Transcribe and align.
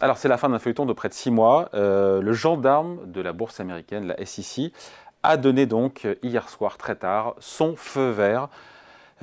Alors 0.00 0.18
c'est 0.18 0.28
la 0.28 0.36
fin 0.36 0.50
d'un 0.50 0.58
feuilleton 0.58 0.84
de 0.84 0.92
près 0.92 1.08
de 1.08 1.14
six 1.14 1.30
mois. 1.30 1.70
Euh, 1.74 2.20
le 2.20 2.32
gendarme 2.32 3.10
de 3.10 3.20
la 3.20 3.32
bourse 3.32 3.60
américaine, 3.60 4.06
la 4.06 4.26
SEC, 4.26 4.72
a 5.22 5.36
donné 5.36 5.66
donc 5.66 6.06
hier 6.22 6.48
soir 6.48 6.76
très 6.76 6.96
tard 6.96 7.34
son 7.38 7.76
feu 7.76 8.10
vert 8.10 8.48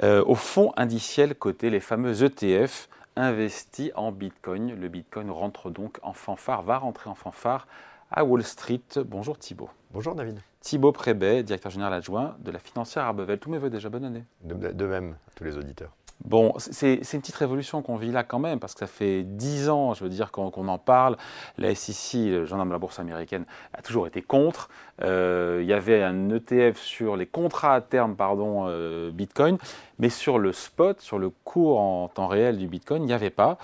euh, 0.01 0.23
au 0.25 0.35
fonds 0.35 0.73
indiciel 0.75 1.35
coté, 1.35 1.69
les 1.69 1.79
fameux 1.79 2.23
ETF 2.23 2.89
investis 3.15 3.91
en 3.95 4.11
Bitcoin. 4.11 4.75
Le 4.75 4.87
Bitcoin 4.87 5.29
rentre 5.29 5.69
donc 5.69 5.99
en 6.01 6.13
fanfare, 6.13 6.63
va 6.63 6.79
rentrer 6.79 7.09
en 7.09 7.15
fanfare 7.15 7.67
à 8.09 8.23
Wall 8.23 8.43
Street. 8.43 8.81
Bonjour 9.05 9.37
Thibault. 9.37 9.69
Bonjour 9.91 10.15
David. 10.15 10.39
Thibault 10.61 10.91
Prébet, 10.91 11.43
directeur 11.43 11.71
général 11.71 11.93
adjoint 11.93 12.35
de 12.39 12.49
la 12.49 12.57
financière 12.57 13.03
Arbevel. 13.03 13.37
Tous 13.37 13.51
mes 13.51 13.59
voeux 13.59 13.69
déjà, 13.69 13.89
bonne 13.89 14.05
année. 14.05 14.23
De, 14.41 14.85
même 14.85 15.15
à 15.27 15.31
tous 15.35 15.43
les 15.43 15.57
auditeurs. 15.57 15.91
Bon, 16.25 16.53
c'est 16.57 16.93
une 16.93 17.19
petite 17.19 17.35
révolution 17.35 17.81
qu'on 17.81 17.97
vit 17.97 18.11
là 18.11 18.23
quand 18.23 18.39
même, 18.39 18.59
parce 18.59 18.73
que 18.73 18.79
ça 18.79 18.87
fait 18.87 19.23
dix 19.23 19.69
ans, 19.69 19.93
je 19.93 20.05
veux 20.05 20.09
dire, 20.09 20.31
qu'on 20.31 20.67
en 20.69 20.77
parle. 20.77 21.17
La 21.57 21.75
SEC, 21.75 22.13
le 22.13 22.45
gendarme 22.45 22.69
de 22.69 22.73
la 22.73 22.79
bourse 22.79 22.97
américaine, 22.99 23.45
a 23.73 23.81
toujours 23.81 24.07
été 24.07 24.21
contre. 24.21 24.69
Euh, 25.01 25.59
il 25.61 25.67
y 25.67 25.73
avait 25.73 26.01
un 26.01 26.29
ETF 26.29 26.79
sur 26.79 27.17
les 27.17 27.25
contrats 27.25 27.75
à 27.75 27.81
terme, 27.81 28.15
pardon, 28.15 28.65
euh, 28.67 29.11
Bitcoin, 29.11 29.57
mais 29.99 30.09
sur 30.09 30.39
le 30.39 30.53
spot, 30.53 31.01
sur 31.01 31.19
le 31.19 31.29
cours 31.29 31.79
en 31.79 32.07
temps 32.07 32.27
réel 32.27 32.57
du 32.57 32.67
Bitcoin, 32.67 33.03
il 33.03 33.07
n'y 33.07 33.13
avait 33.13 33.29
pas. 33.29 33.57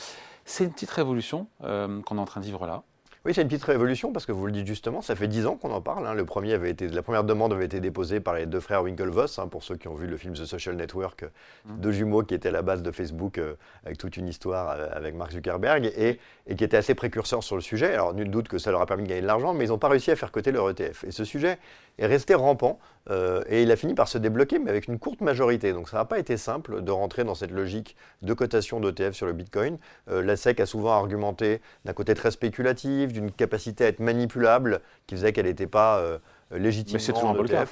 C'est 0.43 0.65
une 0.65 0.71
petite 0.71 0.91
révolution 0.91 1.47
euh, 1.63 2.01
qu'on 2.01 2.17
est 2.17 2.21
en 2.21 2.25
train 2.25 2.41
de 2.41 2.45
vivre 2.45 2.65
là. 2.65 2.83
Oui, 3.25 3.33
c'est 3.33 3.41
une 3.41 3.49
petite 3.49 3.65
révolution 3.65 4.13
parce 4.13 4.25
que 4.25 4.31
vous 4.31 4.45
le 4.45 4.53
dites 4.53 4.65
justement, 4.65 5.01
ça 5.01 5.13
fait 5.13 5.27
dix 5.27 5.45
ans 5.45 5.57
qu'on 5.57 5.71
en 5.71 5.81
parle. 5.81 6.07
Hein. 6.07 6.13
Le 6.13 6.23
premier 6.23 6.53
avait 6.53 6.69
été, 6.69 6.87
la 6.87 7.01
première 7.01 7.25
demande 7.25 7.51
avait 7.51 7.65
été 7.65 7.81
déposée 7.81 8.21
par 8.21 8.33
les 8.33 8.45
deux 8.45 8.61
frères 8.61 8.81
Winklevoss, 8.81 9.39
hein, 9.39 9.49
pour 9.49 9.61
ceux 9.61 9.75
qui 9.75 9.89
ont 9.89 9.93
vu 9.93 10.07
le 10.07 10.15
film 10.15 10.35
The 10.35 10.45
Social 10.45 10.77
Network, 10.77 11.23
mmh. 11.65 11.79
deux 11.79 11.91
jumeaux 11.91 12.23
qui 12.23 12.33
étaient 12.33 12.47
à 12.47 12.53
la 12.53 12.61
base 12.61 12.81
de 12.81 12.91
Facebook 12.91 13.37
euh, 13.37 13.55
avec 13.83 13.97
toute 13.97 14.15
une 14.15 14.29
histoire 14.29 14.69
euh, 14.69 14.87
avec 14.93 15.15
Mark 15.15 15.33
Zuckerberg 15.33 15.91
et, 15.97 16.17
et, 16.47 16.55
qui 16.55 16.63
étaient 16.63 16.77
assez 16.77 16.95
précurseurs 16.95 17.43
sur 17.43 17.57
le 17.57 17.61
sujet. 17.61 17.93
Alors, 17.93 18.13
nul 18.13 18.31
doute 18.31 18.47
que 18.47 18.57
ça 18.57 18.71
leur 18.71 18.79
a 18.79 18.85
permis 18.85 19.03
de 19.03 19.09
gagner 19.09 19.21
de 19.21 19.27
l'argent, 19.27 19.53
mais 19.53 19.65
ils 19.65 19.69
n'ont 19.69 19.77
pas 19.77 19.89
réussi 19.89 20.11
à 20.11 20.15
faire 20.15 20.31
coter 20.31 20.53
leur 20.53 20.69
ETF. 20.69 21.03
Et 21.03 21.11
ce 21.11 21.25
sujet 21.25 21.57
est 21.97 22.05
resté 22.05 22.35
rampant 22.35 22.79
euh, 23.09 23.43
et 23.49 23.63
il 23.63 23.71
a 23.71 23.75
fini 23.75 23.95
par 23.95 24.07
se 24.07 24.17
débloquer, 24.17 24.59
mais 24.59 24.69
avec 24.69 24.87
une 24.87 24.97
courte 24.97 25.19
majorité. 25.19 25.73
Donc, 25.73 25.89
ça 25.89 25.97
n'a 25.97 26.05
pas 26.05 26.19
été 26.19 26.37
simple 26.37 26.81
de 26.81 26.91
rentrer 26.91 27.25
dans 27.25 27.35
cette 27.35 27.51
logique 27.51 27.97
de 28.21 28.33
cotation 28.33 28.79
d'ETF 28.79 29.13
sur 29.13 29.25
le 29.25 29.33
Bitcoin. 29.33 29.77
la 30.07 30.37
SEC 30.37 30.61
a 30.61 30.65
souvent 30.65 30.93
argumenté 30.93 31.59
d'un 31.83 31.93
côté 31.93 32.13
très 32.13 32.31
spéculatif, 32.31 33.08
d'une 33.13 33.31
capacité 33.31 33.85
à 33.85 33.87
être 33.87 33.99
manipulable 33.99 34.81
qui 35.07 35.15
faisait 35.15 35.33
qu'elle 35.33 35.45
n'était 35.45 35.67
pas 35.67 35.99
euh, 35.99 36.17
légitime. 36.51 36.93
Mais 36.93 36.99
c'est 36.99 37.13
toujours 37.13 37.29
un 37.29 37.35
e 37.35 37.65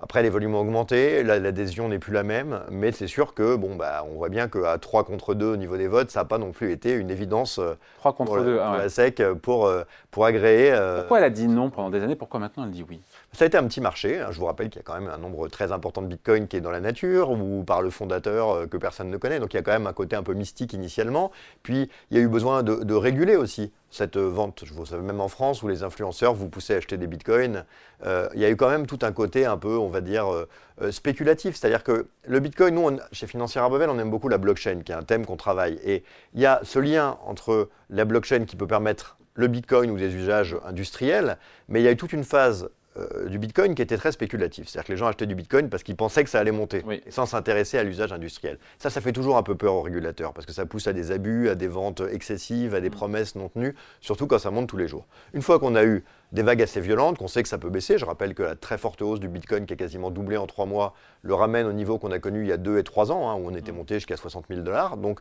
Après, 0.00 0.22
les 0.22 0.30
volumes 0.30 0.54
ont 0.54 0.60
augmenté, 0.60 1.22
l'adhésion 1.22 1.88
n'est 1.88 1.98
plus 1.98 2.12
la 2.12 2.22
même, 2.22 2.60
mais 2.70 2.92
c'est 2.92 3.06
sûr 3.06 3.34
que, 3.34 3.56
bon, 3.56 3.76
bah, 3.76 4.04
on 4.08 4.14
voit 4.14 4.28
bien 4.28 4.48
qu'à 4.48 4.78
3 4.78 5.04
contre 5.04 5.34
2 5.34 5.46
au 5.46 5.56
niveau 5.56 5.76
des 5.76 5.88
votes, 5.88 6.10
ça 6.10 6.20
n'a 6.20 6.24
pas 6.24 6.38
non 6.38 6.52
plus 6.52 6.72
été 6.72 6.92
une 6.92 7.10
évidence 7.10 7.60
3 7.98 8.12
euh, 8.12 8.14
contre 8.14 8.34
pour, 8.34 8.42
2, 8.42 8.58
ah 8.60 8.78
la 8.78 8.88
SEC 8.88 9.22
pour, 9.42 9.66
euh, 9.66 9.82
pour 10.10 10.24
agréer. 10.24 10.72
Pourquoi 10.98 11.18
elle 11.18 11.24
a 11.24 11.30
dit 11.30 11.48
non 11.48 11.70
pendant 11.70 11.90
des 11.90 12.02
années? 12.02 12.16
Pourquoi 12.16 12.40
maintenant 12.40 12.64
elle 12.64 12.70
dit 12.70 12.84
oui? 12.88 13.00
Ça 13.32 13.44
a 13.44 13.48
été 13.48 13.56
un 13.56 13.64
petit 13.64 13.80
marché. 13.80 14.20
Hein. 14.20 14.28
Je 14.30 14.38
vous 14.38 14.46
rappelle 14.46 14.68
qu'il 14.68 14.80
y 14.80 14.84
a 14.84 14.84
quand 14.84 14.98
même 14.98 15.10
un 15.12 15.18
nombre 15.18 15.48
très 15.48 15.72
important 15.72 16.02
de 16.02 16.06
bitcoins 16.06 16.46
qui 16.46 16.56
est 16.56 16.60
dans 16.60 16.70
la 16.70 16.80
nature 16.80 17.30
ou 17.30 17.64
par 17.64 17.82
le 17.82 17.90
fondateur 17.90 18.68
que 18.68 18.76
personne 18.76 19.10
ne 19.10 19.16
connaît. 19.16 19.40
Donc 19.40 19.54
il 19.54 19.56
y 19.56 19.60
a 19.60 19.62
quand 19.62 19.72
même 19.72 19.86
un 19.86 19.92
côté 19.92 20.16
un 20.16 20.22
peu 20.22 20.34
mystique 20.34 20.72
initialement. 20.72 21.32
Puis 21.62 21.90
il 22.10 22.16
y 22.16 22.20
a 22.20 22.22
eu 22.22 22.28
besoin 22.28 22.62
de, 22.62 22.76
de 22.76 22.94
réguler 22.94 23.36
aussi 23.36 23.72
cette 23.92 24.16
vente. 24.16 24.64
Vous 24.72 24.86
savez, 24.86 25.02
même 25.02 25.20
en 25.20 25.28
France, 25.28 25.62
où 25.62 25.68
les 25.68 25.82
influenceurs 25.82 26.34
vous 26.34 26.48
poussez 26.48 26.74
à 26.74 26.78
acheter 26.78 26.96
des 26.96 27.06
bitcoins, 27.06 27.64
euh, 28.04 28.28
il 28.34 28.40
y 28.40 28.44
a 28.44 28.50
eu 28.50 28.56
quand 28.56 28.70
même 28.70 28.86
tout 28.86 28.98
un 29.02 29.12
côté 29.12 29.44
un 29.44 29.58
peu, 29.58 29.76
on 29.76 29.88
va 29.88 30.00
dire, 30.00 30.32
euh, 30.32 30.48
euh, 30.80 30.90
spéculatif. 30.90 31.56
C'est-à-dire 31.56 31.84
que 31.84 32.06
le 32.26 32.40
bitcoin, 32.40 32.74
nous, 32.74 32.98
chez 33.12 33.26
Financière 33.26 33.64
Arbevel, 33.64 33.90
on 33.90 33.98
aime 33.98 34.10
beaucoup 34.10 34.28
la 34.28 34.38
blockchain, 34.38 34.80
qui 34.80 34.92
est 34.92 34.94
un 34.94 35.02
thème 35.02 35.26
qu'on 35.26 35.36
travaille. 35.36 35.78
Et 35.84 36.04
il 36.34 36.40
y 36.40 36.46
a 36.46 36.60
ce 36.64 36.78
lien 36.78 37.18
entre 37.26 37.68
la 37.90 38.06
blockchain 38.06 38.46
qui 38.46 38.56
peut 38.56 38.66
permettre 38.66 39.18
le 39.34 39.46
bitcoin 39.46 39.90
ou 39.90 39.98
des 39.98 40.14
usages 40.14 40.56
industriels, 40.64 41.38
mais 41.68 41.80
il 41.80 41.84
y 41.84 41.88
a 41.88 41.92
eu 41.92 41.96
toute 41.96 42.12
une 42.12 42.24
phase 42.24 42.70
euh, 42.98 43.28
du 43.28 43.38
Bitcoin 43.38 43.74
qui 43.74 43.80
était 43.80 43.96
très 43.96 44.12
spéculatif. 44.12 44.68
C'est-à-dire 44.68 44.86
que 44.86 44.92
les 44.92 44.98
gens 44.98 45.06
achetaient 45.06 45.26
du 45.26 45.34
Bitcoin 45.34 45.70
parce 45.70 45.82
qu'ils 45.82 45.96
pensaient 45.96 46.24
que 46.24 46.28
ça 46.28 46.38
allait 46.38 46.52
monter, 46.52 46.84
sans 47.08 47.24
s'intéresser 47.24 47.78
à 47.78 47.84
l'usage 47.84 48.12
industriel. 48.12 48.58
Ça, 48.78 48.90
ça 48.90 49.00
fait 49.00 49.12
toujours 49.12 49.38
un 49.38 49.42
peu 49.42 49.54
peur 49.54 49.74
aux 49.74 49.80
régulateurs, 49.80 50.34
parce 50.34 50.44
que 50.44 50.52
ça 50.52 50.66
pousse 50.66 50.86
à 50.86 50.92
des 50.92 51.10
abus, 51.10 51.48
à 51.48 51.54
des 51.54 51.68
ventes 51.68 52.02
excessives, 52.12 52.74
à 52.74 52.80
des 52.80 52.90
mm. 52.90 52.92
promesses 52.92 53.34
non 53.34 53.48
tenues, 53.48 53.74
surtout 54.02 54.26
quand 54.26 54.38
ça 54.38 54.50
monte 54.50 54.68
tous 54.68 54.76
les 54.76 54.88
jours. 54.88 55.06
Une 55.32 55.40
fois 55.40 55.58
qu'on 55.58 55.74
a 55.74 55.84
eu 55.84 56.04
des 56.32 56.42
vagues 56.42 56.60
assez 56.60 56.82
violentes, 56.82 57.16
qu'on 57.16 57.28
sait 57.28 57.42
que 57.42 57.48
ça 57.48 57.56
peut 57.56 57.70
baisser, 57.70 57.96
je 57.96 58.04
rappelle 58.04 58.34
que 58.34 58.42
la 58.42 58.56
très 58.56 58.76
forte 58.76 59.00
hausse 59.00 59.20
du 59.20 59.28
Bitcoin 59.28 59.64
qui 59.64 59.72
a 59.72 59.76
quasiment 59.76 60.10
doublé 60.10 60.36
en 60.36 60.46
trois 60.46 60.66
mois 60.66 60.94
le 61.22 61.32
ramène 61.32 61.66
au 61.66 61.72
niveau 61.72 61.98
qu'on 61.98 62.10
a 62.10 62.18
connu 62.18 62.42
il 62.42 62.48
y 62.48 62.52
a 62.52 62.58
deux 62.58 62.76
et 62.76 62.84
trois 62.84 63.10
ans, 63.10 63.30
hein, 63.30 63.36
où 63.36 63.48
on 63.48 63.54
était 63.54 63.72
mm. 63.72 63.76
monté 63.76 63.94
jusqu'à 63.94 64.18
60 64.18 64.44
000 64.50 64.60
dollars. 64.60 64.98
Donc 64.98 65.20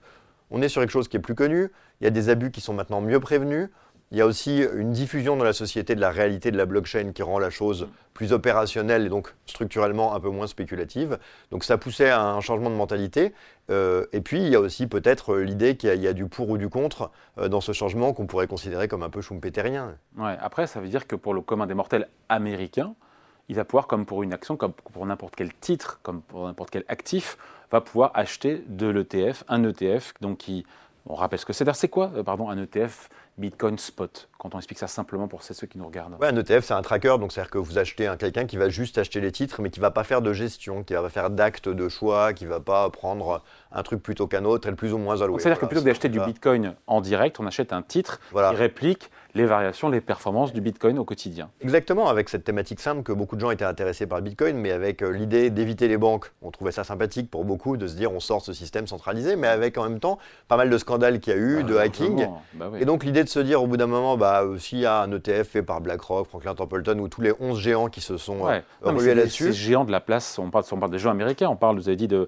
on 0.49 0.61
est 0.61 0.67
sur 0.67 0.81
quelque 0.81 0.91
chose 0.91 1.07
qui 1.07 1.15
est 1.15 1.21
plus 1.21 1.35
connu, 1.35 1.71
il 2.01 2.03
y 2.03 2.07
a 2.07 2.09
des 2.09 2.27
abus 2.27 2.51
qui 2.51 2.59
sont 2.59 2.73
maintenant 2.73 2.99
mieux 2.99 3.21
prévenus. 3.21 3.69
Il 4.11 4.17
y 4.17 4.21
a 4.21 4.25
aussi 4.25 4.61
une 4.75 4.91
diffusion 4.91 5.37
dans 5.37 5.45
la 5.45 5.53
société 5.53 5.95
de 5.95 6.01
la 6.01 6.11
réalité 6.11 6.51
de 6.51 6.57
la 6.57 6.65
blockchain 6.65 7.13
qui 7.13 7.23
rend 7.23 7.39
la 7.39 7.49
chose 7.49 7.87
plus 8.13 8.33
opérationnelle 8.33 9.05
et 9.05 9.09
donc 9.09 9.33
structurellement 9.45 10.13
un 10.13 10.19
peu 10.19 10.29
moins 10.29 10.47
spéculative. 10.47 11.17
Donc 11.49 11.63
ça 11.63 11.77
poussait 11.77 12.09
à 12.09 12.21
un 12.21 12.41
changement 12.41 12.69
de 12.69 12.75
mentalité. 12.75 13.33
Euh, 13.69 14.05
et 14.11 14.19
puis 14.19 14.41
il 14.41 14.49
y 14.49 14.55
a 14.55 14.59
aussi 14.59 14.87
peut-être 14.87 15.37
l'idée 15.37 15.77
qu'il 15.77 15.95
y, 15.95 16.07
a 16.07 16.13
du 16.13 16.25
pour 16.25 16.49
ou 16.49 16.57
du 16.57 16.67
contre 16.67 17.09
euh, 17.37 17.47
dans 17.47 17.61
ce 17.61 17.71
changement 17.71 18.11
qu'on 18.11 18.27
pourrait 18.27 18.47
considérer 18.47 18.89
comme 18.89 19.01
un 19.01 19.09
peu 19.09 19.21
schumpeterien. 19.21 19.95
Ouais, 20.17 20.35
après, 20.41 20.67
ça 20.67 20.81
veut 20.81 20.89
dire 20.89 21.07
que 21.07 21.15
pour 21.15 21.33
le 21.33 21.39
commun 21.39 21.65
des 21.65 21.73
mortels 21.73 22.09
américains, 22.27 22.95
il 23.47 23.55
va 23.55 23.63
pouvoir, 23.63 23.87
comme 23.87 24.05
pour 24.05 24.23
une 24.23 24.33
action, 24.33 24.57
comme 24.57 24.73
pour 24.73 25.05
n'importe 25.05 25.35
quel 25.37 25.53
titre, 25.53 25.99
comme 26.03 26.21
pour 26.21 26.47
n'importe 26.47 26.69
quel 26.69 26.83
actif, 26.89 27.37
va 27.71 27.79
pouvoir 27.79 28.11
acheter 28.13 28.63
de 28.67 28.87
l'ETF, 28.87 29.45
un 29.47 29.63
ETF, 29.63 30.13
donc 30.19 30.39
qui, 30.39 30.65
on 31.05 31.15
rappelle 31.15 31.39
ce 31.39 31.45
que 31.45 31.53
c'est. 31.53 31.71
C'est 31.73 31.87
quoi, 31.87 32.11
euh, 32.15 32.23
pardon, 32.23 32.49
un 32.49 32.57
ETF 32.57 33.09
Bitcoin 33.37 33.77
Spot, 33.77 34.29
quand 34.37 34.53
on 34.53 34.57
explique 34.57 34.77
ça 34.77 34.87
simplement 34.87 35.27
pour 35.27 35.41
ceux 35.41 35.65
qui 35.65 35.77
nous 35.77 35.85
regardent? 35.85 36.15
Ouais, 36.19 36.27
Un 36.27 36.35
ETF, 36.35 36.65
c'est 36.65 36.73
un 36.73 36.81
tracker, 36.81 37.17
donc 37.19 37.31
c'est-à-dire 37.31 37.49
que 37.49 37.57
vous 37.57 37.77
achetez 37.77 38.07
un 38.07 38.17
quelqu'un 38.17 38.45
qui 38.45 38.57
va 38.57 38.69
juste 38.69 38.97
acheter 38.97 39.19
les 39.21 39.31
titres, 39.31 39.61
mais 39.61 39.69
qui 39.69 39.79
ne 39.79 39.81
va 39.81 39.91
pas 39.91 40.03
faire 40.03 40.21
de 40.21 40.33
gestion, 40.33 40.83
qui 40.83 40.93
va 40.93 41.09
faire 41.09 41.29
d'actes 41.29 41.69
de 41.69 41.89
choix, 41.89 42.33
qui 42.33 42.43
ne 42.45 42.49
va 42.49 42.59
pas 42.59 42.89
prendre 42.89 43.41
un 43.71 43.83
truc 43.83 44.03
plutôt 44.03 44.27
qu'un 44.27 44.45
autre 44.45 44.67
et 44.67 44.71
le 44.71 44.75
plus 44.75 44.93
ou 44.93 44.97
moins 44.97 45.21
alloué. 45.21 45.39
C'est-à-dire 45.39 45.59
que 45.59 45.65
plutôt 45.65 45.81
que 45.81 45.87
d'acheter 45.87 46.09
du 46.09 46.19
Bitcoin 46.19 46.75
en 46.87 47.01
direct, 47.01 47.39
on 47.39 47.47
achète 47.47 47.73
un 47.73 47.81
titre 47.81 48.19
qui 48.31 48.55
réplique 48.55 49.09
les 49.33 49.45
variations, 49.45 49.89
les 49.89 50.01
performances 50.01 50.53
du 50.53 50.61
Bitcoin 50.61 50.99
au 50.99 51.05
quotidien. 51.05 51.49
Exactement, 51.61 52.09
avec 52.09 52.29
cette 52.29 52.43
thématique 52.43 52.79
simple 52.79 53.03
que 53.03 53.13
beaucoup 53.13 53.35
de 53.35 53.41
gens 53.41 53.51
étaient 53.51 53.65
intéressés 53.65 54.05
par 54.05 54.17
le 54.17 54.25
Bitcoin, 54.25 54.57
mais 54.57 54.71
avec 54.71 55.01
euh, 55.01 55.11
l'idée 55.11 55.49
d'éviter 55.49 55.87
les 55.87 55.97
banques. 55.97 56.31
On 56.41 56.51
trouvait 56.51 56.71
ça 56.71 56.83
sympathique 56.83 57.29
pour 57.29 57.45
beaucoup 57.45 57.77
de 57.77 57.87
se 57.87 57.95
dire 57.95 58.11
on 58.11 58.19
sort 58.19 58.41
ce 58.41 58.51
système 58.53 58.87
centralisé, 58.87 59.35
mais 59.35 59.47
avec 59.47 59.77
en 59.77 59.83
même 59.83 59.99
temps 59.99 60.17
pas 60.47 60.57
mal 60.57 60.69
de 60.69 60.77
scandales 60.77 61.19
qu'il 61.19 61.33
y 61.33 61.35
a 61.35 61.39
eu, 61.39 61.59
ah, 61.59 61.63
de 61.63 61.77
hacking. 61.77 62.27
Bah 62.53 62.71
et 62.79 62.85
donc 62.85 63.03
l'idée 63.03 63.23
de 63.23 63.29
se 63.29 63.39
dire 63.39 63.63
au 63.63 63.67
bout 63.67 63.77
d'un 63.77 63.87
moment, 63.87 64.17
bah, 64.17 64.43
euh, 64.43 64.57
s'il 64.57 64.79
y 64.79 64.85
a 64.85 65.01
un 65.01 65.11
ETF 65.11 65.47
fait 65.47 65.63
par 65.63 65.79
BlackRock, 65.79 66.27
Franklin 66.27 66.55
Templeton, 66.55 66.99
ou 66.99 67.07
tous 67.07 67.21
les 67.21 67.33
11 67.39 67.59
géants 67.59 67.87
qui 67.87 68.01
se 68.01 68.17
sont 68.17 68.41
ouais. 68.41 68.63
euh, 68.85 69.15
là-dessus. 69.15 69.45
Ces 69.45 69.53
géants 69.53 69.85
de 69.85 69.91
la 69.91 70.01
place, 70.01 70.39
on 70.39 70.49
parle, 70.49 70.65
on 70.71 70.77
parle 70.77 70.91
des 70.91 70.99
géants 70.99 71.11
américains, 71.11 71.47
on 71.47 71.55
parle, 71.55 71.77
vous 71.77 71.87
avez 71.87 71.95
dit, 71.95 72.07
de 72.07 72.27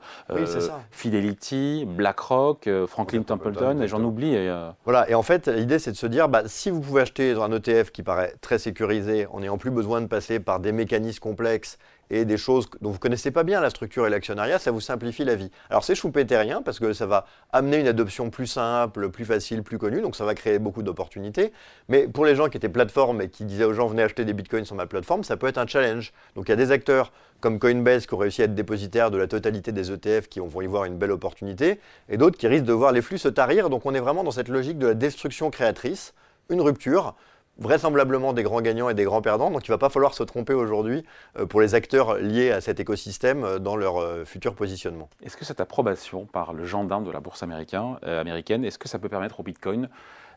Fidelity, 0.92 1.86
BlackRock, 1.86 2.70
Franklin 2.88 3.24
Templeton, 3.24 3.82
et 3.82 3.88
j'en 3.88 4.04
oublie. 4.04 4.38
Voilà, 4.86 5.10
et 5.10 5.16
en 5.16 5.24
fait, 5.24 5.48
l'idée 5.48 5.80
c'est 5.80 5.92
de 5.92 5.98
se 5.98 6.08
dire, 6.08 6.30
bah, 6.30 6.44
si 6.46 6.70
vous 6.70 6.80
pouvez 6.80 6.93
acheter 7.02 7.32
un 7.34 7.52
ETF 7.52 7.92
qui 7.92 8.04
paraît 8.04 8.36
très 8.42 8.60
sécurisé 8.60 9.28
en 9.28 9.40
n'ayant 9.40 9.58
plus 9.58 9.72
besoin 9.72 10.02
de 10.02 10.08
passer 10.08 10.40
par 10.40 10.60
des 10.60 10.72
mécanismes 10.72 11.20
complexes 11.20 11.78
et 12.10 12.26
des 12.26 12.38
choses 12.38 12.70
dont 12.82 12.90
vous 12.90 12.98
ne 12.98 13.00
connaissez 13.00 13.32
pas 13.32 13.44
bien 13.44 13.60
la 13.62 13.70
structure 13.70 14.06
et 14.06 14.10
l'actionnariat, 14.10 14.60
ça 14.60 14.72
vous 14.72 14.82
simplifie 14.82 15.24
la 15.24 15.36
vie. 15.36 15.50
Alors 15.70 15.84
c'est 15.84 15.96
schumpeterien 15.96 16.62
parce 16.62 16.80
que 16.80 16.94
ça 16.94 17.06
va 17.06 17.26
amener 17.52 17.80
une 17.80 17.88
adoption 17.88 18.30
plus 18.30 18.46
simple, 18.46 19.10
plus 19.10 19.26
facile, 19.26 19.64
plus 19.64 19.78
connue, 19.78 20.02
donc 20.02 20.16
ça 20.16 20.26
va 20.26 20.36
créer 20.36 20.60
beaucoup 20.60 20.84
d'opportunités. 20.84 21.54
Mais 21.90 22.08
pour 22.08 22.26
les 22.26 22.36
gens 22.36 22.50
qui 22.50 22.58
étaient 22.58 22.70
plateformes 22.70 23.22
et 23.22 23.30
qui 23.30 23.46
disaient 23.46 23.64
aux 23.64 23.74
gens 23.74 23.88
venez 23.88 24.04
acheter 24.04 24.26
des 24.26 24.34
bitcoins 24.34 24.66
sur 24.66 24.76
ma 24.76 24.86
plateforme, 24.86 25.24
ça 25.24 25.38
peut 25.38 25.48
être 25.48 25.58
un 25.58 25.66
challenge. 25.66 26.14
Donc 26.36 26.48
il 26.48 26.52
y 26.52 26.54
a 26.54 26.58
des 26.58 26.72
acteurs 26.72 27.12
comme 27.40 27.58
Coinbase 27.60 28.06
qui 28.06 28.14
ont 28.14 28.18
réussi 28.18 28.42
à 28.42 28.46
être 28.46 28.56
dépositaires 28.56 29.10
de 29.10 29.18
la 29.18 29.28
totalité 29.28 29.72
des 29.72 29.92
ETF 29.92 30.28
qui 30.28 30.40
vont 30.40 30.62
y 30.62 30.68
voir 30.68 30.86
une 30.86 30.98
belle 30.98 31.12
opportunité, 31.12 31.80
et 32.10 32.18
d'autres 32.18 32.38
qui 32.38 32.48
risquent 32.48 32.66
de 32.66 32.74
voir 32.74 32.92
les 32.92 33.02
flux 33.02 33.18
se 33.18 33.28
tarir. 33.28 33.70
Donc 33.70 33.86
on 33.86 33.94
est 33.94 34.00
vraiment 34.00 34.24
dans 34.24 34.32
cette 34.32 34.50
logique 34.50 34.78
de 34.78 34.88
la 34.88 34.94
destruction 34.94 35.50
créatrice 35.50 36.14
une 36.50 36.62
rupture, 36.62 37.16
vraisemblablement 37.58 38.34
des 38.34 38.44
grands 38.44 38.62
gagnants 38.62 38.90
et 38.90 38.94
des 38.94 39.04
grands 39.04 39.22
perdants. 39.22 39.52
Donc 39.52 39.68
il 39.68 39.72
ne 39.72 39.74
va 39.74 39.78
pas 39.78 39.90
falloir 39.90 40.14
se 40.14 40.24
tromper 40.24 40.54
aujourd'hui 40.54 41.04
euh, 41.38 41.46
pour 41.46 41.62
les 41.62 41.76
acteurs 41.76 42.16
liés 42.18 42.52
à 42.52 42.62
cet 42.62 42.80
écosystème 42.80 43.44
euh, 43.44 43.60
dans 43.60 43.76
leur 43.76 43.98
euh, 43.98 44.26
futur 44.26 44.56
positionnement. 44.56 45.10
Est-ce 45.22 45.38
que 45.38 45.46
cette 45.46 45.62
approbation 45.62 46.26
par 46.26 46.54
le 46.54 46.66
gendarme 46.66 47.04
de 47.04 47.12
la 47.12 47.20
bourse 47.20 47.44
américaine, 47.44 48.66
est-ce 48.66 48.80
que 48.80 48.90
ça 48.90 49.00
peut 49.00 49.10
permettre 49.10 49.40
au 49.40 49.44
Bitcoin 49.44 49.90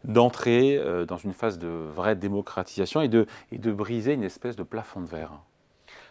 d'entrer 0.04 0.80
dans 1.08 1.16
une 1.16 1.32
phase 1.32 1.58
de 1.58 1.66
vraie 1.66 2.14
démocratisation 2.14 3.00
et 3.00 3.08
de 3.08 3.72
briser 3.72 4.12
une 4.12 4.22
espèce 4.22 4.54
de 4.54 4.62
plafond 4.62 5.00
de 5.00 5.06
verre? 5.06 5.40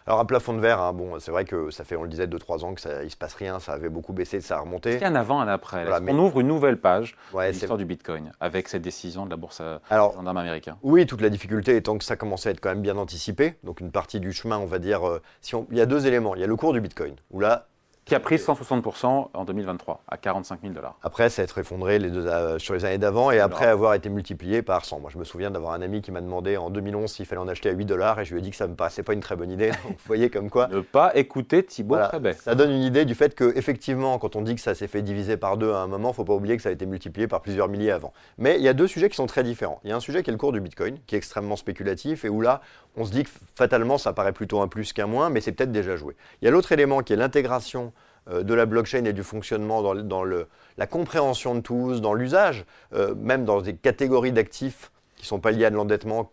Alors 0.06 0.20
un 0.20 0.24
plafond 0.24 0.54
de 0.54 0.60
verre, 0.60 0.80
hein, 0.80 0.92
bon, 0.92 1.18
c'est 1.18 1.32
vrai 1.32 1.44
que 1.44 1.70
ça 1.70 1.84
fait, 1.84 1.96
on 1.96 2.04
le 2.04 2.08
disait, 2.08 2.26
2-3 2.26 2.64
ans 2.64 2.74
que 2.74 2.80
ça, 2.80 3.02
il 3.02 3.10
se 3.10 3.16
passe 3.16 3.34
rien, 3.34 3.58
ça 3.58 3.72
avait 3.72 3.88
beaucoup 3.88 4.12
baissé, 4.12 4.40
ça 4.40 4.56
a 4.56 4.60
remonté. 4.60 4.90
Est-ce 4.90 4.98
qu'il 4.98 5.06
y 5.06 5.10
a 5.10 5.12
un 5.12 5.20
avant, 5.20 5.40
un 5.40 5.48
après? 5.48 5.84
On 6.08 6.18
ouvre 6.18 6.40
une 6.40 6.46
nouvelle 6.46 6.80
page 6.80 7.16
de 7.34 7.40
l'histoire 7.50 7.76
du 7.76 7.84
Bitcoin 7.84 8.30
avec 8.38 8.68
cette 8.68 8.82
décision 8.82 9.24
de 9.24 9.30
la 9.30 9.36
bourse 9.36 9.58
euh, 9.60 9.78
Alors, 9.90 10.12
gendarme 10.12 10.36
américain? 10.36 10.78
Oui, 10.82 11.06
toute 11.06 11.20
la 11.20 11.28
difficulté 11.28 11.76
étant 11.76 11.98
que 11.98 12.04
ça 12.04 12.16
commençait 12.16 12.50
à 12.50 12.52
être 12.52 12.60
quand 12.60 12.68
même 12.68 12.82
bien 12.82 12.96
anticipé. 12.96 13.56
Donc 13.64 13.80
une 13.80 13.90
partie 13.90 14.20
du 14.20 14.32
chemin, 14.32 14.58
on 14.58 14.66
va 14.66 14.78
dire, 14.78 15.06
euh, 15.06 15.20
si 15.40 15.56
il 15.70 15.76
y 15.76 15.80
a 15.80 15.86
deux 15.86 16.06
éléments. 16.06 16.36
Il 16.36 16.40
y 16.40 16.44
a 16.44 16.46
le 16.46 16.56
cours 16.56 16.72
du 16.72 16.80
Bitcoin, 16.80 17.16
où 17.32 17.40
là, 17.40 17.66
qui 18.06 18.14
a 18.14 18.20
pris 18.20 18.36
160% 18.36 19.30
en 19.34 19.44
2023 19.44 20.04
à 20.06 20.16
45 20.16 20.60
000 20.62 20.72
dollars. 20.72 20.96
Après, 21.02 21.28
ça 21.28 21.42
être 21.42 21.58
effondré 21.58 21.98
les 21.98 22.08
deux, 22.08 22.24
euh, 22.24 22.56
sur 22.60 22.72
les 22.74 22.84
années 22.84 22.98
d'avant 22.98 23.32
et 23.32 23.40
après 23.40 23.66
avoir 23.66 23.94
été 23.94 24.08
multiplié 24.08 24.62
par 24.62 24.84
100. 24.84 25.00
Moi, 25.00 25.10
je 25.12 25.18
me 25.18 25.24
souviens 25.24 25.50
d'avoir 25.50 25.72
un 25.72 25.82
ami 25.82 26.02
qui 26.02 26.12
m'a 26.12 26.20
demandé 26.20 26.56
en 26.56 26.70
2011 26.70 27.10
s'il 27.10 27.26
fallait 27.26 27.40
en 27.40 27.48
acheter 27.48 27.68
à 27.68 27.72
8 27.72 27.84
dollars 27.84 28.20
et 28.20 28.24
je 28.24 28.32
lui 28.32 28.38
ai 28.38 28.42
dit 28.42 28.50
que 28.50 28.56
ça 28.56 28.68
me 28.68 28.76
paraissait 28.76 29.02
pas 29.02 29.12
une 29.12 29.20
très 29.20 29.34
bonne 29.34 29.50
idée. 29.50 29.72
vous 29.84 29.94
voyez 30.06 30.30
comme 30.30 30.50
quoi. 30.50 30.68
ne 30.68 30.80
pas 30.82 31.16
écouter 31.16 31.64
Thibaut 31.64 31.96
voilà, 31.96 32.12
Ça 32.34 32.54
donne 32.54 32.70
une 32.70 32.84
idée 32.84 33.04
du 33.06 33.16
fait 33.16 33.34
que 33.34 33.56
effectivement, 33.56 34.20
quand 34.20 34.36
on 34.36 34.42
dit 34.42 34.54
que 34.54 34.60
ça 34.60 34.76
s'est 34.76 34.86
fait 34.86 35.02
diviser 35.02 35.36
par 35.36 35.56
deux 35.56 35.72
à 35.72 35.78
un 35.78 35.88
moment, 35.88 36.10
il 36.10 36.12
ne 36.12 36.16
faut 36.16 36.24
pas 36.24 36.34
oublier 36.34 36.56
que 36.56 36.62
ça 36.62 36.68
a 36.68 36.72
été 36.72 36.86
multiplié 36.86 37.26
par 37.26 37.42
plusieurs 37.42 37.68
milliers 37.68 37.90
avant. 37.90 38.12
Mais 38.38 38.54
il 38.56 38.62
y 38.62 38.68
a 38.68 38.72
deux 38.72 38.86
sujets 38.86 39.08
qui 39.08 39.16
sont 39.16 39.26
très 39.26 39.42
différents. 39.42 39.80
Il 39.82 39.90
y 39.90 39.92
a 39.92 39.96
un 39.96 40.00
sujet 40.00 40.22
qui 40.22 40.30
est 40.30 40.32
le 40.32 40.38
cours 40.38 40.52
du 40.52 40.60
Bitcoin, 40.60 40.98
qui 41.08 41.16
est 41.16 41.18
extrêmement 41.18 41.56
spéculatif 41.56 42.24
et 42.24 42.28
où 42.28 42.40
là, 42.40 42.60
on 42.96 43.04
se 43.04 43.10
dit 43.10 43.24
que 43.24 43.30
fatalement, 43.56 43.98
ça 43.98 44.12
paraît 44.12 44.32
plutôt 44.32 44.60
un 44.60 44.68
plus 44.68 44.92
qu'un 44.92 45.06
moins, 45.06 45.28
mais 45.28 45.40
c'est 45.40 45.52
peut-être 45.52 45.72
déjà 45.72 45.96
joué. 45.96 46.14
Il 46.40 46.44
y 46.44 46.48
a 46.48 46.52
l'autre 46.52 46.70
élément 46.70 47.02
qui 47.02 47.12
est 47.12 47.16
l'intégration 47.16 47.92
de 48.30 48.54
la 48.54 48.66
blockchain 48.66 49.04
et 49.04 49.12
du 49.12 49.22
fonctionnement 49.22 49.82
dans, 49.82 50.24
la 50.24 50.86
compréhension 50.86 51.54
de 51.54 51.60
tous, 51.60 52.00
dans 52.00 52.14
l'usage, 52.14 52.64
euh, 52.92 53.14
même 53.14 53.44
dans 53.44 53.60
des 53.60 53.74
catégories 53.74 54.32
d'actifs 54.32 54.90
qui 55.16 55.22
ne 55.22 55.26
sont 55.26 55.40
pas 55.40 55.50
liés 55.50 55.64
à 55.64 55.70
de 55.70 55.76
l'endettement, 55.76 56.30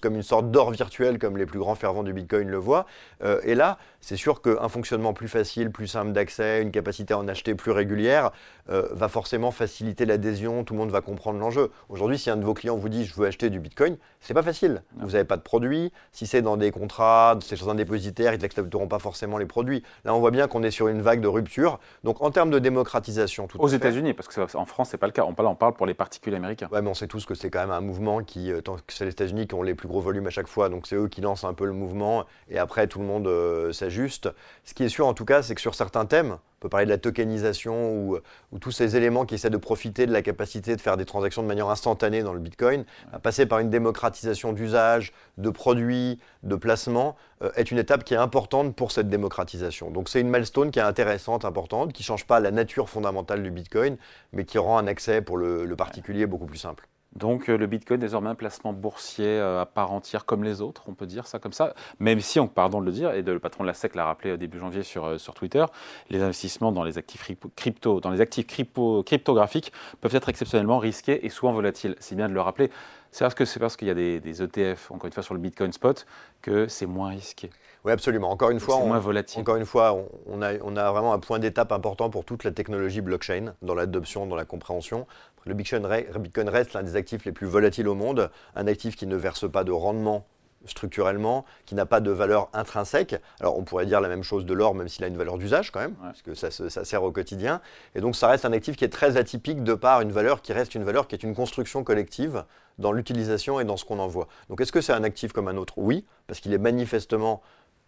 comme 0.00 0.16
une 0.16 0.22
sorte 0.22 0.50
d'or 0.50 0.70
virtuel, 0.70 1.18
comme 1.18 1.36
les 1.36 1.46
plus 1.46 1.58
grands 1.58 1.74
fervents 1.74 2.02
du 2.02 2.12
Bitcoin 2.12 2.48
le 2.48 2.56
voient. 2.56 2.86
Euh, 3.22 3.40
et 3.44 3.54
là, 3.54 3.78
c'est 4.00 4.16
sûr 4.16 4.42
qu'un 4.42 4.68
fonctionnement 4.68 5.12
plus 5.12 5.28
facile, 5.28 5.70
plus 5.70 5.86
simple 5.86 6.12
d'accès, 6.12 6.62
une 6.62 6.70
capacité 6.70 7.14
à 7.14 7.18
en 7.18 7.28
acheter 7.28 7.54
plus 7.54 7.70
régulière, 7.70 8.30
euh, 8.70 8.88
va 8.92 9.08
forcément 9.08 9.50
faciliter 9.50 10.06
l'adhésion, 10.06 10.64
tout 10.64 10.74
le 10.74 10.80
monde 10.80 10.90
va 10.90 11.00
comprendre 11.00 11.38
l'enjeu. 11.38 11.70
Aujourd'hui, 11.88 12.18
si 12.18 12.30
un 12.30 12.36
de 12.36 12.44
vos 12.44 12.54
clients 12.54 12.76
vous 12.76 12.88
dit 12.88 13.04
je 13.04 13.14
veux 13.14 13.26
acheter 13.26 13.50
du 13.50 13.60
Bitcoin, 13.60 13.96
c'est 14.20 14.34
pas 14.34 14.42
facile. 14.42 14.82
Vous 14.98 15.12
n'avez 15.12 15.24
pas 15.24 15.36
de 15.36 15.42
produit. 15.42 15.92
Si 16.12 16.26
c'est 16.26 16.42
dans 16.42 16.56
des 16.56 16.70
contrats, 16.70 17.38
c'est 17.42 17.56
chez 17.56 17.68
un 17.68 17.74
dépositaire, 17.74 18.34
ils 18.34 18.40
n'accepteront 18.40 18.86
pas 18.86 18.98
forcément 18.98 19.38
les 19.38 19.46
produits. 19.46 19.82
Là, 20.04 20.14
on 20.14 20.20
voit 20.20 20.30
bien 20.30 20.46
qu'on 20.46 20.62
est 20.62 20.70
sur 20.70 20.88
une 20.88 21.00
vague 21.00 21.20
de 21.20 21.28
rupture. 21.28 21.78
Donc, 22.04 22.22
en 22.22 22.30
termes 22.30 22.50
de 22.50 22.58
démocratisation, 22.58 23.46
tout 23.46 23.58
Aux 23.58 23.68
États-Unis, 23.68 24.14
parce 24.14 24.28
qu'en 24.28 24.64
France, 24.66 24.90
c'est 24.90 24.98
pas 24.98 25.06
le 25.06 25.12
cas. 25.12 25.24
On 25.24 25.34
parle, 25.34 25.48
on 25.48 25.54
parle 25.54 25.74
pour 25.74 25.86
les 25.86 25.94
particuliers 25.94 26.36
américains. 26.36 26.68
Ouais, 26.70 26.82
mais 26.82 26.90
on 26.90 26.94
sait 26.94 27.06
tous 27.06 27.24
que 27.24 27.34
c'est 27.34 27.50
quand 27.50 27.60
même 27.60 27.70
un 27.70 27.80
mouvement 27.80 28.22
qui, 28.22 28.52
euh, 28.52 28.60
tant 28.60 28.76
que 28.76 28.82
c'est 28.88 29.04
les 29.04 29.12
États-Unis 29.12 29.46
qui 29.46 29.54
ont 29.54 29.59
les 29.62 29.74
plus 29.74 29.88
gros 29.88 30.00
volumes 30.00 30.26
à 30.26 30.30
chaque 30.30 30.46
fois, 30.46 30.68
donc 30.68 30.86
c'est 30.86 30.96
eux 30.96 31.08
qui 31.08 31.20
lancent 31.20 31.44
un 31.44 31.54
peu 31.54 31.64
le 31.64 31.72
mouvement, 31.72 32.24
et 32.48 32.58
après 32.58 32.86
tout 32.86 32.98
le 32.98 33.04
monde 33.04 33.26
euh, 33.26 33.72
s'ajuste. 33.72 34.28
Ce 34.64 34.74
qui 34.74 34.84
est 34.84 34.88
sûr 34.88 35.06
en 35.06 35.14
tout 35.14 35.24
cas, 35.24 35.42
c'est 35.42 35.54
que 35.54 35.60
sur 35.60 35.74
certains 35.74 36.06
thèmes, 36.06 36.32
on 36.32 36.60
peut 36.60 36.68
parler 36.68 36.84
de 36.84 36.90
la 36.90 36.98
tokenisation 36.98 37.94
ou, 37.94 38.18
tous 38.60 38.70
ces 38.70 38.96
éléments 38.96 39.24
qui 39.24 39.34
essaient 39.34 39.48
de 39.48 39.56
profiter 39.56 40.06
de 40.06 40.12
la 40.12 40.20
capacité 40.20 40.76
de 40.76 40.80
faire 40.80 40.98
des 40.98 41.06
transactions 41.06 41.42
de 41.42 41.46
manière 41.46 41.68
instantanée 41.68 42.22
dans 42.22 42.34
le 42.34 42.38
Bitcoin, 42.38 42.84
à 43.12 43.18
passer 43.18 43.46
par 43.46 43.60
une 43.60 43.70
démocratisation 43.70 44.52
d'usage, 44.52 45.12
de 45.38 45.48
produits, 45.48 46.18
de 46.42 46.56
placements, 46.56 47.16
euh, 47.42 47.50
est 47.56 47.70
une 47.70 47.78
étape 47.78 48.04
qui 48.04 48.12
est 48.12 48.18
importante 48.18 48.76
pour 48.76 48.92
cette 48.92 49.08
démocratisation. 49.08 49.90
Donc 49.90 50.08
c'est 50.10 50.20
une 50.20 50.30
milestone 50.30 50.70
qui 50.70 50.78
est 50.78 50.82
intéressante, 50.82 51.44
importante, 51.44 51.92
qui 51.92 52.02
ne 52.02 52.06
change 52.06 52.26
pas 52.26 52.40
la 52.40 52.50
nature 52.50 52.90
fondamentale 52.90 53.42
du 53.42 53.50
Bitcoin, 53.50 53.96
mais 54.32 54.44
qui 54.44 54.58
rend 54.58 54.76
un 54.76 54.86
accès 54.86 55.22
pour 55.22 55.38
le 55.38 55.74
particulier 55.76 56.26
beaucoup 56.26 56.46
plus 56.46 56.58
simple. 56.58 56.86
Donc 57.16 57.48
euh, 57.48 57.56
le 57.56 57.66
Bitcoin 57.66 57.98
désormais 57.98 58.30
un 58.30 58.34
placement 58.36 58.72
boursier 58.72 59.26
euh, 59.26 59.60
à 59.60 59.66
part 59.66 59.92
entière 59.92 60.24
comme 60.24 60.44
les 60.44 60.60
autres, 60.60 60.84
on 60.86 60.94
peut 60.94 61.06
dire 61.06 61.26
ça 61.26 61.40
comme 61.40 61.52
ça. 61.52 61.74
Même 61.98 62.20
si, 62.20 62.38
on, 62.38 62.46
pardon 62.46 62.80
de 62.80 62.86
le 62.86 62.92
dire, 62.92 63.12
et 63.12 63.22
le 63.22 63.38
patron 63.40 63.64
de 63.64 63.68
la 63.68 63.74
SEC 63.74 63.96
l'a 63.96 64.04
rappelé 64.04 64.36
début 64.36 64.58
janvier 64.58 64.84
sur, 64.84 65.04
euh, 65.04 65.18
sur 65.18 65.34
Twitter, 65.34 65.64
les 66.08 66.22
investissements 66.22 66.70
dans 66.70 66.84
les 66.84 66.98
actifs 66.98 67.28
crypto, 67.56 68.00
dans 68.00 68.10
les 68.10 68.20
actifs 68.20 68.46
crypto, 68.46 69.02
cryptographiques 69.02 69.72
peuvent 70.00 70.14
être 70.14 70.28
exceptionnellement 70.28 70.78
risqués 70.78 71.26
et 71.26 71.30
souvent 71.30 71.52
volatiles. 71.52 71.96
C'est 71.98 72.14
bien 72.14 72.28
de 72.28 72.34
le 72.34 72.40
rappeler. 72.40 72.70
C'est 73.12 73.24
parce 73.24 73.34
que 73.34 73.44
c'est 73.44 73.58
parce 73.58 73.76
qu'il 73.76 73.88
y 73.88 73.90
a 73.90 73.94
des, 73.94 74.20
des, 74.20 74.42
ETF, 74.42 74.90
encore 74.92 75.06
une 75.06 75.12
fois 75.12 75.22
sur 75.22 75.34
le 75.34 75.40
Bitcoin 75.40 75.72
spot, 75.72 76.06
que 76.42 76.68
c'est 76.68 76.86
moins 76.86 77.10
risqué. 77.10 77.50
Oui, 77.84 77.92
absolument. 77.92 78.30
Encore 78.30 78.50
une 78.50 78.60
fois, 78.60 78.76
on, 78.76 78.86
moins 78.86 78.98
volatile. 78.98 79.40
Encore 79.40 79.56
une 79.56 79.64
fois, 79.64 79.96
on, 80.26 80.42
a, 80.42 80.58
on 80.62 80.76
a 80.76 80.92
vraiment 80.92 81.12
un 81.12 81.18
point 81.18 81.38
d'étape 81.38 81.72
important 81.72 82.10
pour 82.10 82.24
toute 82.24 82.44
la 82.44 82.52
technologie 82.52 83.00
blockchain 83.00 83.54
dans 83.62 83.74
l'adoption, 83.74 84.26
dans 84.26 84.36
la 84.36 84.44
compréhension. 84.44 85.06
Le 85.46 85.54
Bitcoin 85.54 86.48
reste 86.48 86.74
l'un 86.74 86.82
des 86.82 86.96
actifs 86.96 87.24
les 87.24 87.32
plus 87.32 87.46
volatiles 87.46 87.88
au 87.88 87.94
monde, 87.94 88.30
un 88.54 88.66
actif 88.66 88.96
qui 88.96 89.06
ne 89.06 89.16
verse 89.16 89.50
pas 89.50 89.64
de 89.64 89.72
rendement 89.72 90.26
structurellement, 90.66 91.44
qui 91.66 91.74
n'a 91.74 91.86
pas 91.86 92.00
de 92.00 92.10
valeur 92.10 92.48
intrinsèque. 92.52 93.16
Alors 93.40 93.58
on 93.58 93.64
pourrait 93.64 93.86
dire 93.86 94.00
la 94.00 94.08
même 94.08 94.22
chose 94.22 94.44
de 94.44 94.54
l'or, 94.54 94.74
même 94.74 94.88
s'il 94.88 95.04
a 95.04 95.06
une 95.06 95.16
valeur 95.16 95.38
d'usage 95.38 95.70
quand 95.70 95.80
même, 95.80 95.94
parce 95.94 96.22
que 96.22 96.34
ça, 96.34 96.50
ça, 96.50 96.84
sert 96.84 97.02
au 97.02 97.12
quotidien. 97.12 97.60
Et 97.94 98.00
donc 98.00 98.16
ça 98.16 98.28
reste 98.28 98.44
un 98.44 98.52
actif 98.52 98.76
qui 98.76 98.84
est 98.84 98.90
très 98.90 99.16
atypique 99.16 99.62
de 99.62 99.74
par 99.74 100.00
une 100.00 100.12
valeur 100.12 100.42
qui 100.42 100.52
reste 100.52 100.74
une 100.74 100.84
valeur 100.84 101.08
qui 101.08 101.14
est 101.14 101.22
une 101.22 101.34
construction 101.34 101.84
collective 101.84 102.44
dans 102.78 102.92
l'utilisation 102.92 103.60
et 103.60 103.64
dans 103.64 103.76
ce 103.76 103.84
qu'on 103.84 103.98
en 103.98 104.08
voit. 104.08 104.28
Donc 104.48 104.60
est-ce 104.60 104.72
que 104.72 104.80
c'est 104.80 104.92
un 104.92 105.04
actif 105.04 105.32
comme 105.32 105.48
un 105.48 105.56
autre? 105.56 105.74
Oui, 105.76 106.04
parce 106.26 106.40
qu'il 106.40 106.52
est 106.52 106.58
manifestement 106.58 107.42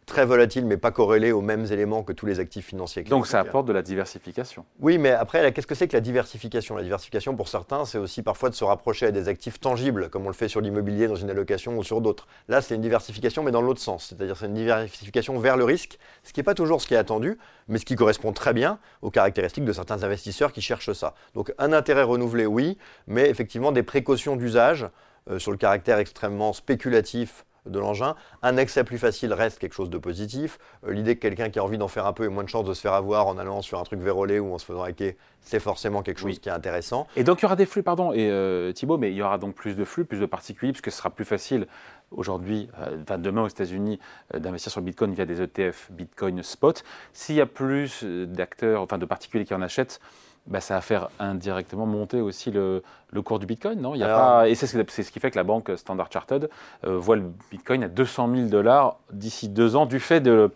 très 0.06 0.26
volatile, 0.26 0.66
mais 0.66 0.76
pas 0.76 0.90
corrélé 0.90 1.32
aux 1.32 1.40
mêmes 1.40 1.66
éléments 1.70 2.02
que 2.02 2.12
tous 2.12 2.26
les 2.26 2.40
actifs 2.40 2.66
financiers. 2.66 3.02
Donc 3.04 3.26
ça 3.26 3.40
apporte 3.40 3.66
de 3.66 3.72
la 3.72 3.82
diversification. 3.82 4.64
Oui, 4.80 4.98
mais 4.98 5.10
après, 5.10 5.52
qu'est-ce 5.52 5.66
que 5.66 5.74
c'est 5.74 5.88
que 5.88 5.96
la 5.96 6.00
diversification? 6.00 6.76
La 6.76 6.82
diversification, 6.82 7.36
pour 7.36 7.48
certains, 7.48 7.84
c'est 7.84 7.98
aussi 7.98 8.22
parfois 8.22 8.50
de 8.50 8.54
se 8.54 8.64
rapprocher 8.64 9.06
à 9.06 9.10
des 9.10 9.28
actifs 9.28 9.60
tangibles, 9.60 10.10
comme 10.10 10.24
on 10.24 10.28
le 10.28 10.34
fait 10.34 10.48
sur 10.48 10.60
l'immobilier 10.60 11.06
dans 11.06 11.16
une 11.16 11.30
allocation 11.30 11.76
ou 11.78 11.84
sur 11.84 12.00
d'autres. 12.00 12.26
Là, 12.48 12.60
c'est 12.60 12.74
une 12.74 12.80
diversification, 12.80 13.42
mais 13.42 13.52
dans 13.52 13.62
l'autre 13.62 13.80
sens. 13.80 14.08
C'est-à-dire 14.08 14.36
c'est 14.36 14.46
une 14.46 14.54
diversification 14.54 15.38
vers 15.38 15.56
le 15.56 15.64
risque, 15.64 15.98
ce 16.24 16.32
qui 16.32 16.40
n'est 16.40 16.44
pas 16.44 16.54
toujours 16.54 16.80
ce 16.82 16.86
qui 16.86 16.94
est 16.94 16.98
attendu, 16.98 17.38
mais 17.68 17.78
ce 17.78 17.84
qui 17.84 17.94
correspond 17.94 18.32
très 18.32 18.52
bien 18.52 18.78
aux 19.02 19.10
caractéristiques 19.10 19.64
de 19.64 19.72
certains 19.72 20.02
investisseurs 20.02 20.52
qui 20.52 20.62
cherchent 20.62 20.92
ça. 20.92 21.14
Donc 21.34 21.52
un 21.58 21.72
intérêt 21.72 22.02
renouvelé, 22.02 22.46
oui, 22.46 22.76
mais 23.06 23.30
effectivement 23.30 23.72
des 23.72 23.82
précautions 23.82 24.36
d'usage 24.36 24.88
euh, 25.30 25.38
sur 25.38 25.52
le 25.52 25.56
caractère 25.56 25.98
extrêmement 25.98 26.52
spéculatif 26.52 27.44
de 27.66 27.78
l'engin. 27.78 28.14
Un 28.42 28.58
accès 28.58 28.84
plus 28.84 28.98
facile 28.98 29.32
reste 29.32 29.58
quelque 29.58 29.74
chose 29.74 29.90
de 29.90 29.98
positif. 29.98 30.58
Euh, 30.86 30.92
l'idée 30.92 31.16
que 31.16 31.20
quelqu'un 31.20 31.50
qui 31.50 31.58
a 31.58 31.64
envie 31.64 31.78
d'en 31.78 31.88
faire 31.88 32.06
un 32.06 32.12
peu 32.12 32.24
ait 32.24 32.28
moins 32.28 32.44
de 32.44 32.48
chances 32.48 32.64
de 32.64 32.74
se 32.74 32.80
faire 32.80 32.92
avoir 32.92 33.26
en 33.26 33.38
allant 33.38 33.62
sur 33.62 33.78
un 33.78 33.84
truc 33.84 34.00
vérolé 34.00 34.38
ou 34.38 34.52
en 34.52 34.58
se 34.58 34.64
faisant 34.64 34.82
hacker, 34.82 35.14
c'est 35.40 35.60
forcément 35.60 36.02
quelque 36.02 36.18
chose 36.18 36.38
qui 36.38 36.48
est 36.48 36.52
intéressant. 36.52 37.06
Et 37.16 37.24
donc 37.24 37.40
il 37.40 37.42
y 37.42 37.46
aura 37.46 37.56
des 37.56 37.66
flux, 37.66 37.82
pardon, 37.82 38.12
et 38.12 38.30
euh, 38.30 38.72
Thibault, 38.72 38.98
mais 38.98 39.10
il 39.10 39.16
y 39.16 39.22
aura 39.22 39.38
donc 39.38 39.54
plus 39.54 39.76
de 39.76 39.84
flux, 39.84 40.04
plus 40.04 40.18
de 40.18 40.26
particuliers, 40.26 40.72
puisque 40.72 40.90
ce 40.90 40.98
sera 40.98 41.10
plus 41.10 41.24
facile 41.24 41.66
aujourd'hui, 42.10 42.68
euh, 42.78 43.16
demain 43.18 43.42
aux 43.42 43.48
États-Unis, 43.48 43.98
d'investir 44.34 44.70
sur 44.70 44.82
Bitcoin 44.82 45.14
via 45.14 45.24
des 45.24 45.40
ETF 45.42 45.90
Bitcoin 45.90 46.42
Spot. 46.42 46.82
S'il 47.12 47.36
y 47.36 47.40
a 47.40 47.46
plus 47.46 48.04
d'acteurs, 48.04 48.82
enfin 48.82 48.98
de 48.98 49.06
particuliers 49.06 49.44
qui 49.44 49.54
en 49.54 49.62
achètent, 49.62 50.00
bah, 50.46 50.60
ça 50.60 50.74
va 50.74 50.80
faire 50.80 51.08
indirectement 51.18 51.86
monter 51.86 52.20
aussi 52.20 52.50
le, 52.50 52.82
cours 53.24 53.38
du 53.38 53.46
Bitcoin, 53.46 53.80
non? 53.80 53.94
Il 53.94 53.98
y 53.98 54.04
a 54.04 54.08
pas... 54.08 54.48
Et 54.48 54.54
c'est 54.54 54.66
ce, 54.66 55.10
qui 55.10 55.20
fait 55.20 55.30
que 55.30 55.38
la 55.38 55.44
banque 55.44 55.70
Standard 55.76 56.10
Chartered 56.10 56.50
euh, 56.84 56.98
voit 56.98 57.16
le 57.16 57.24
Bitcoin 57.50 57.84
à 57.84 57.88
200 57.88 58.30
000 58.34 58.48
dollars 58.48 58.96
d'ici 59.12 59.48
deux 59.48 59.76
ans 59.76 59.86
du 59.86 60.00
fait 60.00 60.20
de 60.20 60.50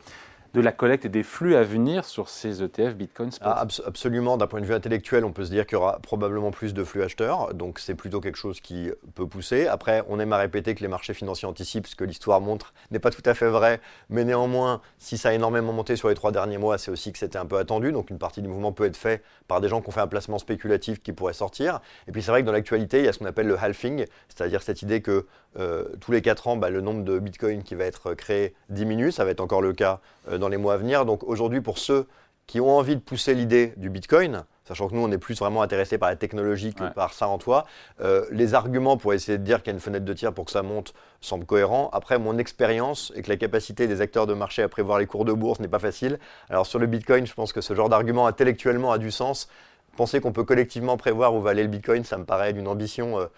de 0.56 0.62
la 0.62 0.72
collecte 0.72 1.04
et 1.04 1.10
des 1.10 1.22
flux 1.22 1.54
à 1.54 1.62
venir 1.62 2.06
sur 2.06 2.30
ces 2.30 2.62
ETF 2.62 2.94
Bitcoin 2.94 3.28
ah, 3.42 3.66
Absolument, 3.84 4.38
d'un 4.38 4.46
point 4.46 4.62
de 4.62 4.64
vue 4.64 4.72
intellectuel, 4.72 5.26
on 5.26 5.30
peut 5.30 5.44
se 5.44 5.50
dire 5.50 5.66
qu'il 5.66 5.76
y 5.76 5.78
aura 5.78 5.98
probablement 5.98 6.50
plus 6.50 6.72
de 6.72 6.82
flux 6.82 7.02
acheteurs, 7.02 7.52
donc 7.52 7.78
c'est 7.78 7.94
plutôt 7.94 8.22
quelque 8.22 8.38
chose 8.38 8.60
qui 8.60 8.90
peut 9.14 9.26
pousser. 9.26 9.66
Après, 9.66 10.02
on 10.08 10.18
aime 10.18 10.32
à 10.32 10.38
répéter 10.38 10.74
que 10.74 10.80
les 10.80 10.88
marchés 10.88 11.12
financiers 11.12 11.46
anticipent 11.46 11.86
ce 11.86 11.94
que 11.94 12.04
l'histoire 12.04 12.40
montre 12.40 12.72
n'est 12.90 12.98
pas 12.98 13.10
tout 13.10 13.22
à 13.26 13.34
fait 13.34 13.50
vrai, 13.50 13.82
mais 14.08 14.24
néanmoins, 14.24 14.80
si 14.96 15.18
ça 15.18 15.28
a 15.28 15.32
énormément 15.34 15.74
monté 15.74 15.94
sur 15.94 16.08
les 16.08 16.14
trois 16.14 16.32
derniers 16.32 16.56
mois, 16.56 16.78
c'est 16.78 16.90
aussi 16.90 17.12
que 17.12 17.18
c'était 17.18 17.38
un 17.38 17.44
peu 17.44 17.58
attendu, 17.58 17.92
donc 17.92 18.08
une 18.08 18.18
partie 18.18 18.40
du 18.40 18.48
mouvement 18.48 18.72
peut 18.72 18.86
être 18.86 18.96
fait 18.96 19.22
par 19.48 19.60
des 19.60 19.68
gens 19.68 19.82
qui 19.82 19.90
ont 19.90 19.92
fait 19.92 20.00
un 20.00 20.06
placement 20.06 20.38
spéculatif 20.38 21.02
qui 21.02 21.12
pourrait 21.12 21.34
sortir. 21.34 21.80
Et 22.08 22.12
puis 22.12 22.22
c'est 22.22 22.30
vrai 22.30 22.40
que 22.40 22.46
dans 22.46 22.52
l'actualité, 22.52 23.00
il 23.00 23.04
y 23.04 23.08
a 23.08 23.12
ce 23.12 23.18
qu'on 23.18 23.26
appelle 23.26 23.46
le 23.46 23.58
halving, 23.62 24.06
c'est-à-dire 24.34 24.62
cette 24.62 24.80
idée 24.80 25.02
que 25.02 25.26
euh, 25.58 25.84
tous 26.00 26.12
les 26.12 26.22
4 26.22 26.48
ans, 26.48 26.56
bah, 26.56 26.70
le 26.70 26.80
nombre 26.80 27.02
de 27.02 27.18
Bitcoin 27.18 27.62
qui 27.62 27.74
va 27.74 27.84
être 27.84 28.14
créé 28.14 28.54
diminue, 28.68 29.10
ça 29.10 29.24
va 29.24 29.30
être 29.30 29.40
encore 29.40 29.62
le 29.62 29.72
cas 29.72 30.00
euh, 30.30 30.38
dans 30.38 30.48
les 30.48 30.56
mois 30.56 30.74
à 30.74 30.76
venir. 30.76 31.06
Donc 31.06 31.22
aujourd'hui, 31.24 31.60
pour 31.60 31.78
ceux 31.78 32.06
qui 32.46 32.60
ont 32.60 32.76
envie 32.76 32.94
de 32.94 33.00
pousser 33.00 33.34
l'idée 33.34 33.72
du 33.76 33.90
Bitcoin, 33.90 34.44
sachant 34.64 34.88
que 34.88 34.94
nous, 34.94 35.00
on 35.00 35.10
est 35.10 35.18
plus 35.18 35.38
vraiment 35.38 35.62
intéressé 35.62 35.98
par 35.98 36.08
la 36.08 36.16
technologie 36.16 36.74
que 36.74 36.84
par 36.92 37.12
ça 37.12 37.26
en 37.26 37.38
toi, 37.38 37.64
euh, 38.00 38.24
les 38.30 38.54
arguments 38.54 38.96
pour 38.96 39.14
essayer 39.14 39.38
de 39.38 39.42
dire 39.42 39.62
qu'il 39.62 39.68
y 39.68 39.70
a 39.70 39.74
une 39.74 39.80
fenêtre 39.80 40.04
de 40.04 40.12
tir 40.12 40.32
pour 40.32 40.44
que 40.44 40.50
ça 40.50 40.62
monte 40.62 40.94
semblent 41.20 41.46
cohérents. 41.46 41.90
Après, 41.92 42.18
mon 42.18 42.38
expérience 42.38 43.12
et 43.16 43.22
que 43.22 43.28
la 43.28 43.36
capacité 43.36 43.88
des 43.88 44.00
acteurs 44.00 44.26
de 44.26 44.34
marché 44.34 44.62
à 44.62 44.68
prévoir 44.68 44.98
les 44.98 45.06
cours 45.06 45.24
de 45.24 45.32
bourse 45.32 45.58
n'est 45.58 45.68
pas 45.68 45.78
facile. 45.78 46.18
Alors 46.50 46.66
sur 46.66 46.78
le 46.78 46.86
Bitcoin, 46.86 47.26
je 47.26 47.34
pense 47.34 47.52
que 47.52 47.60
ce 47.60 47.74
genre 47.74 47.88
d'argument 47.88 48.26
intellectuellement 48.26 48.92
a 48.92 48.98
du 48.98 49.10
sens. 49.10 49.48
Penser 49.96 50.20
qu'on 50.20 50.32
peut 50.32 50.44
collectivement 50.44 50.96
prévoir 50.96 51.34
où 51.34 51.40
va 51.40 51.50
aller 51.50 51.62
le 51.62 51.68
Bitcoin, 51.68 52.04
ça 52.04 52.18
me 52.18 52.24
paraît 52.24 52.52
d'une 52.52 52.68
ambition... 52.68 53.28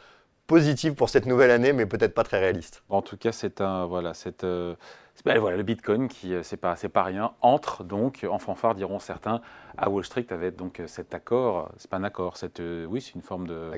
Euh, 0.48 0.58
positive 0.58 0.94
pour 0.94 1.08
cette 1.08 1.26
nouvelle 1.26 1.50
année, 1.50 1.72
mais 1.72 1.86
peut-être 1.86 2.14
pas 2.14 2.24
très 2.24 2.38
réaliste. 2.38 2.82
En 2.88 3.02
tout 3.02 3.16
cas, 3.16 3.32
c'est 3.32 3.60
un 3.60 3.86
voilà, 3.86 4.14
c'est 4.14 4.44
euh, 4.44 4.74
ben 5.24 5.38
voilà, 5.38 5.56
le 5.56 5.62
Bitcoin 5.62 6.08
qui 6.08 6.32
euh, 6.32 6.42
c'est 6.42 6.56
pas 6.56 6.76
c'est 6.76 6.88
pas 6.88 7.02
rien 7.02 7.32
entre 7.42 7.84
donc 7.84 8.24
en 8.28 8.38
fanfare 8.38 8.74
diront 8.74 8.98
certains 8.98 9.40
à 9.76 9.90
Wall 9.90 10.04
Street 10.04 10.26
avec 10.30 10.56
donc 10.56 10.80
cet 10.86 11.12
accord, 11.12 11.70
c'est 11.76 11.90
pas 11.90 11.98
un 11.98 12.04
accord, 12.04 12.36
c'est 12.36 12.60
oui 12.88 13.00
c'est 13.00 13.14
une 13.14 13.22
forme 13.22 13.46
de 13.46 13.70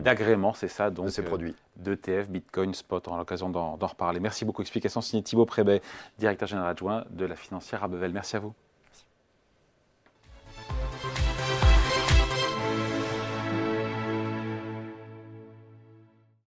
d'agrément, 0.00 0.52
c'est 0.52 0.68
ça 0.68 0.90
donc 0.90 1.06
de 1.06 1.10
ces 1.10 1.22
produits 1.22 1.54
d'ETF 1.76 2.28
Bitcoin 2.28 2.74
Spot. 2.74 3.06
On 3.06 3.12
aura 3.12 3.18
l'occasion 3.20 3.48
d'en 3.48 3.76
reparler. 3.76 4.20
Merci 4.20 4.44
beaucoup. 4.44 4.62
Explication 4.62 5.00
signée 5.00 5.22
Thibaut 5.22 5.46
Prébet, 5.46 5.80
directeur 6.18 6.48
général 6.48 6.70
adjoint 6.70 7.04
de 7.10 7.24
la 7.24 7.36
financière 7.36 7.84
Abevel. 7.84 8.12
Merci 8.12 8.36
à 8.36 8.40
vous. 8.40 8.54